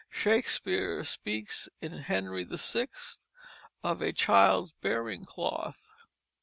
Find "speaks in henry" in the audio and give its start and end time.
1.03-2.43